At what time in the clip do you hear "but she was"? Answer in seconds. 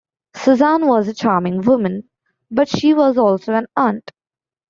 2.49-3.19